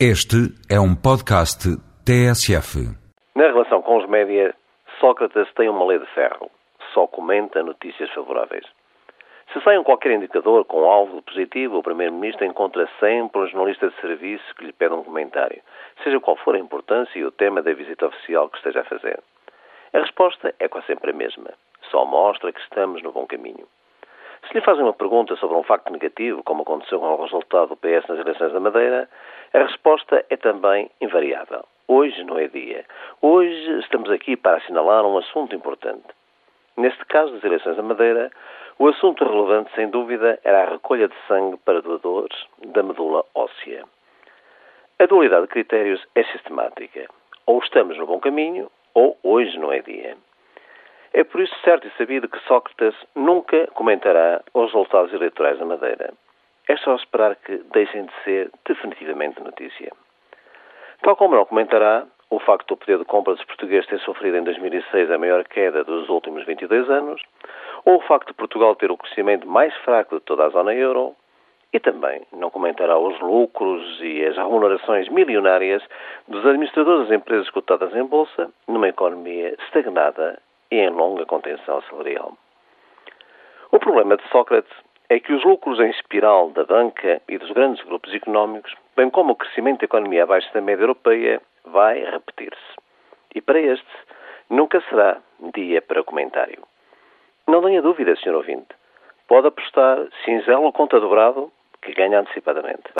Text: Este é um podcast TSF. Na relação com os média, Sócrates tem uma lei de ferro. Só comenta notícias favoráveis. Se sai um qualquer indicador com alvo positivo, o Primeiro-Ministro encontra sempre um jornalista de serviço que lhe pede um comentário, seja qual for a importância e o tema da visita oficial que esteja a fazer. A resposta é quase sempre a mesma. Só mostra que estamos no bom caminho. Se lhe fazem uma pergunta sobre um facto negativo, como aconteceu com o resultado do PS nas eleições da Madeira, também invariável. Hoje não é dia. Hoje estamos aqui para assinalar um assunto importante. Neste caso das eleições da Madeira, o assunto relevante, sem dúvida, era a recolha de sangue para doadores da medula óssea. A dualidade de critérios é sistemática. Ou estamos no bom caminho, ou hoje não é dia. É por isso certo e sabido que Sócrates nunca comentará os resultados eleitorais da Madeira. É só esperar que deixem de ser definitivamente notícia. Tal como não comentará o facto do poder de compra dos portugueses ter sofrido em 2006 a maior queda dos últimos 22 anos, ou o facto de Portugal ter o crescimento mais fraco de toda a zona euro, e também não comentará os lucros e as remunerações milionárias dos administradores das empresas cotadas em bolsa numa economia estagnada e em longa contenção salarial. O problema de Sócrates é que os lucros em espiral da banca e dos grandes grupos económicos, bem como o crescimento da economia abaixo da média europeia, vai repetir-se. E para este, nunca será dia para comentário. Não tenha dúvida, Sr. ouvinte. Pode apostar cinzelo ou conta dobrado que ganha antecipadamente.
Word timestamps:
Este 0.00 0.50
é 0.68 0.80
um 0.80 0.92
podcast 0.92 1.70
TSF. 2.04 2.82
Na 3.36 3.46
relação 3.46 3.80
com 3.80 3.98
os 3.98 4.08
média, 4.08 4.52
Sócrates 4.98 5.46
tem 5.54 5.68
uma 5.68 5.86
lei 5.86 6.00
de 6.00 6.06
ferro. 6.06 6.50
Só 6.92 7.06
comenta 7.06 7.62
notícias 7.62 8.10
favoráveis. 8.10 8.66
Se 9.52 9.60
sai 9.62 9.78
um 9.78 9.84
qualquer 9.84 10.10
indicador 10.10 10.64
com 10.64 10.90
alvo 10.90 11.22
positivo, 11.22 11.78
o 11.78 11.82
Primeiro-Ministro 11.84 12.44
encontra 12.44 12.88
sempre 12.98 13.42
um 13.42 13.46
jornalista 13.46 13.88
de 13.88 14.00
serviço 14.00 14.42
que 14.56 14.64
lhe 14.64 14.72
pede 14.72 14.94
um 14.94 15.04
comentário, 15.04 15.62
seja 16.02 16.18
qual 16.18 16.36
for 16.38 16.56
a 16.56 16.58
importância 16.58 17.16
e 17.16 17.24
o 17.24 17.30
tema 17.30 17.62
da 17.62 17.72
visita 17.72 18.08
oficial 18.08 18.48
que 18.48 18.56
esteja 18.56 18.80
a 18.80 18.84
fazer. 18.84 19.20
A 19.92 20.00
resposta 20.00 20.52
é 20.58 20.66
quase 20.66 20.88
sempre 20.88 21.12
a 21.12 21.14
mesma. 21.14 21.54
Só 21.92 22.04
mostra 22.04 22.52
que 22.52 22.60
estamos 22.60 23.00
no 23.00 23.12
bom 23.12 23.26
caminho. 23.26 23.68
Se 24.48 24.54
lhe 24.54 24.60
fazem 24.60 24.82
uma 24.82 24.92
pergunta 24.92 25.36
sobre 25.36 25.56
um 25.56 25.62
facto 25.62 25.90
negativo, 25.90 26.42
como 26.42 26.62
aconteceu 26.62 27.00
com 27.00 27.06
o 27.06 27.22
resultado 27.22 27.68
do 27.68 27.76
PS 27.76 28.06
nas 28.08 28.18
eleições 28.18 28.52
da 28.52 28.60
Madeira, 28.60 29.08
também 30.44 30.90
invariável. 31.00 31.64
Hoje 31.88 32.22
não 32.22 32.38
é 32.38 32.46
dia. 32.48 32.84
Hoje 33.22 33.78
estamos 33.80 34.10
aqui 34.10 34.36
para 34.36 34.58
assinalar 34.58 35.02
um 35.06 35.16
assunto 35.16 35.56
importante. 35.56 36.04
Neste 36.76 37.02
caso 37.06 37.32
das 37.32 37.42
eleições 37.42 37.78
da 37.78 37.82
Madeira, 37.82 38.30
o 38.78 38.86
assunto 38.88 39.24
relevante, 39.24 39.74
sem 39.74 39.88
dúvida, 39.88 40.38
era 40.44 40.64
a 40.64 40.70
recolha 40.72 41.08
de 41.08 41.14
sangue 41.26 41.56
para 41.64 41.80
doadores 41.80 42.36
da 42.66 42.82
medula 42.82 43.24
óssea. 43.34 43.84
A 44.98 45.06
dualidade 45.06 45.46
de 45.46 45.48
critérios 45.48 46.06
é 46.14 46.22
sistemática. 46.24 47.08
Ou 47.46 47.58
estamos 47.60 47.96
no 47.96 48.06
bom 48.06 48.20
caminho, 48.20 48.70
ou 48.92 49.16
hoje 49.22 49.58
não 49.58 49.72
é 49.72 49.80
dia. 49.80 50.14
É 51.14 51.24
por 51.24 51.40
isso 51.40 51.54
certo 51.64 51.86
e 51.86 51.90
sabido 51.96 52.28
que 52.28 52.38
Sócrates 52.40 52.94
nunca 53.14 53.66
comentará 53.68 54.42
os 54.52 54.66
resultados 54.66 55.10
eleitorais 55.14 55.58
da 55.58 55.64
Madeira. 55.64 56.12
É 56.68 56.76
só 56.76 56.94
esperar 56.96 57.34
que 57.36 57.56
deixem 57.72 58.04
de 58.04 58.12
ser 58.24 58.50
definitivamente 58.66 59.40
notícia. 59.40 59.90
Tal 61.04 61.16
como 61.16 61.34
não 61.34 61.44
comentará 61.44 62.06
o 62.30 62.40
facto 62.40 62.68
do 62.68 62.78
poder 62.78 62.96
de 62.96 63.04
compra 63.04 63.34
dos 63.34 63.44
portugueses 63.44 63.86
ter 63.86 64.00
sofrido 64.00 64.38
em 64.38 64.42
2006 64.42 65.10
a 65.10 65.18
maior 65.18 65.44
queda 65.44 65.84
dos 65.84 66.08
últimos 66.08 66.46
22 66.46 66.88
anos, 66.88 67.20
ou 67.84 67.96
o 67.96 68.00
facto 68.00 68.28
de 68.28 68.32
Portugal 68.32 68.74
ter 68.74 68.90
o 68.90 68.96
crescimento 68.96 69.46
mais 69.46 69.74
fraco 69.84 70.14
de 70.14 70.22
toda 70.22 70.46
a 70.46 70.48
zona 70.48 70.72
euro, 70.72 71.14
e 71.74 71.78
também 71.78 72.22
não 72.32 72.48
comentará 72.48 72.96
os 72.96 73.20
lucros 73.20 74.00
e 74.00 74.24
as 74.24 74.34
remunerações 74.34 75.06
milionárias 75.10 75.82
dos 76.26 76.42
administradores 76.46 77.08
das 77.08 77.18
empresas 77.18 77.50
cotadas 77.50 77.94
em 77.94 78.04
bolsa 78.06 78.50
numa 78.66 78.88
economia 78.88 79.54
estagnada 79.66 80.40
e 80.70 80.76
em 80.76 80.88
longa 80.88 81.26
contenção 81.26 81.82
salarial. 81.82 82.32
O 83.70 83.78
problema 83.78 84.16
de 84.16 84.26
Sócrates 84.30 84.72
é 85.08 85.20
que 85.20 85.32
os 85.32 85.44
lucros 85.44 85.78
em 85.80 85.90
espiral 85.90 86.50
da 86.50 86.64
banca 86.64 87.20
e 87.28 87.38
dos 87.38 87.50
grandes 87.50 87.84
grupos 87.84 88.12
económicos, 88.14 88.74
bem 88.96 89.10
como 89.10 89.32
o 89.32 89.36
crescimento 89.36 89.80
da 89.80 89.84
economia 89.84 90.22
abaixo 90.22 90.52
da 90.54 90.60
média 90.60 90.82
europeia, 90.82 91.40
vai 91.64 92.02
repetir-se. 92.04 92.74
E 93.34 93.40
para 93.40 93.60
este, 93.60 93.86
nunca 94.48 94.80
será 94.88 95.18
dia 95.54 95.82
para 95.82 96.04
comentário. 96.04 96.62
Não 97.46 97.62
tenha 97.62 97.82
dúvida, 97.82 98.16
Sr. 98.16 98.34
ouvinte. 98.34 98.68
Pode 99.28 99.48
apostar 99.48 99.98
cinzelo 100.24 100.62
ou 100.62 100.72
conta 100.72 101.00
dobrado 101.00 101.52
que 101.82 101.92
ganha 101.92 102.20
antecipadamente. 102.20 102.84